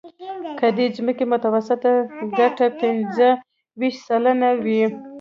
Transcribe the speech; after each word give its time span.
که 0.59 0.67
د 0.71 0.73
دې 0.77 0.85
ځمکې 0.97 1.25
متوسطه 1.33 1.91
ګټه 2.39 2.67
پنځه 2.79 3.29
ویشت 3.79 4.01
سلنه 4.07 4.49
وي 4.63 4.83